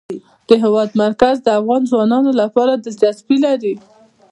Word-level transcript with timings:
د 0.47 0.49
هېواد 0.63 0.89
مرکز 1.03 1.35
د 1.43 1.47
افغان 1.59 1.81
ځوانانو 1.91 2.31
لپاره 2.41 2.73
دلچسپي 2.85 3.37
لري. 3.45 3.73